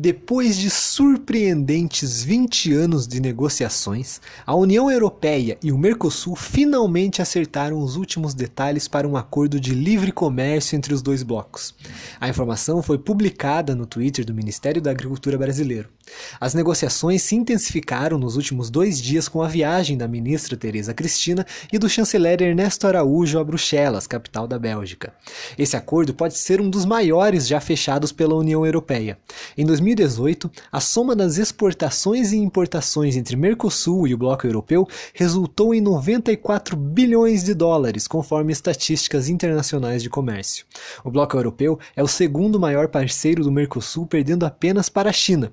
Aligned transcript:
Depois 0.00 0.56
de 0.56 0.70
surpreendentes 0.70 2.22
20 2.22 2.72
anos 2.72 3.04
de 3.04 3.20
negociações, 3.20 4.20
a 4.46 4.54
União 4.54 4.88
Europeia 4.88 5.58
e 5.60 5.72
o 5.72 5.76
Mercosul 5.76 6.36
finalmente 6.36 7.20
acertaram 7.20 7.80
os 7.80 7.96
últimos 7.96 8.32
detalhes 8.32 8.86
para 8.86 9.08
um 9.08 9.16
acordo 9.16 9.58
de 9.58 9.74
livre 9.74 10.12
comércio 10.12 10.76
entre 10.76 10.94
os 10.94 11.02
dois 11.02 11.24
blocos. 11.24 11.74
A 12.20 12.28
informação 12.28 12.80
foi 12.80 12.96
publicada 12.96 13.74
no 13.74 13.86
Twitter 13.86 14.24
do 14.24 14.32
Ministério 14.32 14.80
da 14.80 14.92
Agricultura 14.92 15.36
brasileiro. 15.36 15.88
As 16.40 16.54
negociações 16.54 17.22
se 17.22 17.34
intensificaram 17.34 18.18
nos 18.18 18.36
últimos 18.36 18.70
dois 18.70 19.00
dias 19.00 19.28
com 19.28 19.42
a 19.42 19.48
viagem 19.48 19.96
da 19.96 20.06
ministra 20.06 20.56
Tereza 20.56 20.94
Cristina 20.94 21.44
e 21.72 21.78
do 21.78 21.88
chanceler 21.88 22.40
Ernesto 22.40 22.86
Araújo 22.86 23.38
a 23.38 23.44
Bruxelas, 23.44 24.06
capital 24.06 24.46
da 24.46 24.58
Bélgica. 24.58 25.12
Esse 25.58 25.76
acordo 25.76 26.14
pode 26.14 26.38
ser 26.38 26.60
um 26.60 26.70
dos 26.70 26.84
maiores 26.84 27.48
já 27.48 27.60
fechados 27.60 28.12
pela 28.12 28.36
União 28.36 28.64
Europeia. 28.64 29.18
Em 29.56 29.64
2018, 29.94 30.50
a 30.70 30.80
soma 30.80 31.14
das 31.14 31.38
exportações 31.38 32.32
e 32.32 32.36
importações 32.36 33.16
entre 33.16 33.36
Mercosul 33.36 34.06
e 34.06 34.14
o 34.14 34.18
bloco 34.18 34.46
europeu 34.46 34.86
resultou 35.14 35.74
em 35.74 35.80
94 35.80 36.76
bilhões 36.76 37.44
de 37.44 37.54
dólares, 37.54 38.06
conforme 38.06 38.52
estatísticas 38.52 39.28
internacionais 39.28 40.02
de 40.02 40.10
comércio. 40.10 40.66
O 41.04 41.10
bloco 41.10 41.36
europeu 41.36 41.78
é 41.94 42.02
o 42.02 42.08
segundo 42.08 42.58
maior 42.58 42.88
parceiro 42.88 43.42
do 43.42 43.52
Mercosul, 43.52 44.06
perdendo 44.06 44.44
apenas 44.44 44.88
para 44.88 45.10
a 45.10 45.12
China. 45.12 45.52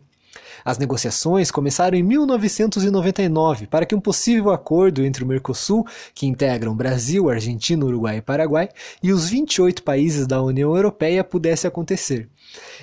As 0.63 0.77
negociações 0.77 1.52
começaram 1.52 1.98
em 1.98 2.03
1999 2.03 3.67
para 3.67 3.85
que 3.85 3.95
um 3.95 4.02
possível 4.02 4.52
acordo 4.52 5.03
entre 5.03 5.23
o 5.23 5.27
Mercosul, 5.27 5.85
que 6.13 6.25
integram 6.25 6.75
Brasil, 6.75 7.30
Argentina, 7.30 7.85
Uruguai 7.85 8.17
e 8.17 8.21
Paraguai, 8.21 8.70
e 9.02 9.11
os 9.11 9.30
28 9.30 9.84
países 9.84 10.27
da 10.27 10.41
União 10.41 10.75
Europeia 10.75 11.23
pudesse 11.23 11.67
acontecer. 11.67 12.30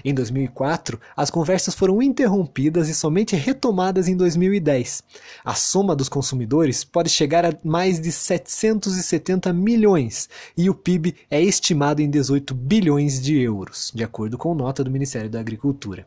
Em 0.05 0.13
2004, 0.13 1.01
as 1.17 1.31
conversas 1.31 1.75
foram 1.75 2.03
interrompidas 2.03 2.89
e 2.89 2.95
somente 2.95 3.37
retomadas 3.37 4.09
em 4.09 4.17
2010. 4.17 5.03
A 5.45 5.55
soma 5.55 5.95
dos 5.95 6.09
consumidores 6.09 6.85
pode 6.85 7.09
chegar 7.09 7.45
a 7.45 7.55
mais 7.65 8.01
de 8.01 8.11
770 8.11 9.53
milhões 9.53 10.29
e 10.57 10.69
o 10.69 10.75
PIB 10.75 11.15
é 11.31 11.41
estimado 11.41 12.03
em 12.03 12.11
18 12.11 12.55
bilhões 12.55 13.21
de 13.21 13.39
euros, 13.41 13.93
de 13.95 14.03
acordo 14.03 14.37
com 14.37 14.55
nota 14.55 14.83
do 14.83 14.91
Ministério 14.91 15.31
da 15.31 15.41
Agricultura. 15.41 16.07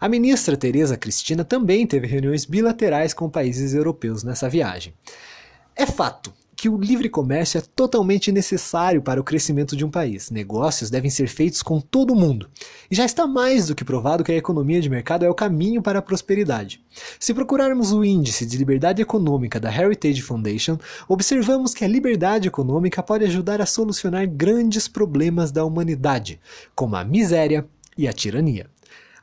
A 0.00 0.08
ministra 0.08 0.56
Tereza 0.56 0.81
Cristina 0.96 1.44
também 1.44 1.86
teve 1.86 2.06
reuniões 2.06 2.44
bilaterais 2.44 3.14
com 3.14 3.30
países 3.30 3.74
europeus 3.74 4.22
nessa 4.22 4.48
viagem. 4.48 4.94
É 5.76 5.86
fato, 5.86 6.32
que 6.62 6.68
o 6.68 6.78
livre 6.78 7.08
comércio 7.08 7.58
é 7.58 7.62
totalmente 7.74 8.30
necessário 8.30 9.02
para 9.02 9.20
o 9.20 9.24
crescimento 9.24 9.74
de 9.74 9.84
um 9.84 9.90
país. 9.90 10.30
Negócios 10.30 10.90
devem 10.90 11.10
ser 11.10 11.26
feitos 11.26 11.60
com 11.60 11.80
todo 11.80 12.14
mundo. 12.14 12.48
E 12.88 12.94
já 12.94 13.04
está 13.04 13.26
mais 13.26 13.66
do 13.66 13.74
que 13.74 13.84
provado 13.84 14.22
que 14.22 14.30
a 14.30 14.36
economia 14.36 14.80
de 14.80 14.88
mercado 14.88 15.24
é 15.24 15.28
o 15.28 15.34
caminho 15.34 15.82
para 15.82 15.98
a 15.98 16.02
prosperidade. 16.02 16.80
Se 17.18 17.34
procurarmos 17.34 17.92
o 17.92 18.04
índice 18.04 18.46
de 18.46 18.56
liberdade 18.56 19.02
econômica 19.02 19.58
da 19.58 19.74
Heritage 19.74 20.22
Foundation, 20.22 20.78
observamos 21.08 21.74
que 21.74 21.84
a 21.84 21.88
liberdade 21.88 22.46
econômica 22.46 23.02
pode 23.02 23.24
ajudar 23.24 23.60
a 23.60 23.66
solucionar 23.66 24.28
grandes 24.28 24.86
problemas 24.86 25.50
da 25.50 25.64
humanidade, 25.64 26.38
como 26.76 26.94
a 26.94 27.02
miséria 27.02 27.66
e 27.98 28.06
a 28.06 28.12
tirania. 28.12 28.71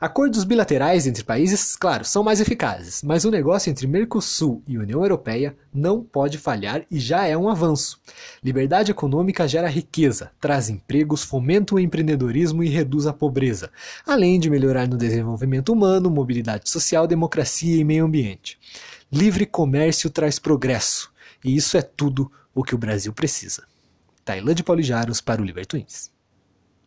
Acordos 0.00 0.44
bilaterais 0.44 1.06
entre 1.06 1.22
países, 1.22 1.76
claro, 1.76 2.06
são 2.06 2.22
mais 2.22 2.40
eficazes, 2.40 3.02
mas 3.02 3.26
o 3.26 3.30
negócio 3.30 3.68
entre 3.68 3.86
Mercosul 3.86 4.62
e 4.66 4.78
União 4.78 5.02
Europeia 5.02 5.54
não 5.74 6.02
pode 6.02 6.38
falhar 6.38 6.86
e 6.90 6.98
já 6.98 7.26
é 7.26 7.36
um 7.36 7.50
avanço. 7.50 8.00
Liberdade 8.42 8.90
econômica 8.90 9.46
gera 9.46 9.68
riqueza, 9.68 10.32
traz 10.40 10.70
empregos, 10.70 11.22
fomenta 11.22 11.74
o 11.74 11.78
empreendedorismo 11.78 12.64
e 12.64 12.68
reduz 12.70 13.06
a 13.06 13.12
pobreza, 13.12 13.70
além 14.06 14.40
de 14.40 14.48
melhorar 14.48 14.88
no 14.88 14.96
desenvolvimento 14.96 15.70
humano, 15.70 16.08
mobilidade 16.08 16.70
social, 16.70 17.06
democracia 17.06 17.76
e 17.76 17.84
meio 17.84 18.06
ambiente. 18.06 18.58
Livre 19.12 19.44
comércio 19.44 20.08
traz 20.08 20.38
progresso, 20.38 21.12
e 21.44 21.54
isso 21.54 21.76
é 21.76 21.82
tudo 21.82 22.32
o 22.54 22.64
que 22.64 22.74
o 22.74 22.78
Brasil 22.78 23.12
precisa. 23.12 23.64
Tailã 24.24 24.54
de 24.54 24.64
Paulijaros 24.64 25.20
para 25.20 25.42
o 25.42 25.44
Libertwins. 25.44 26.10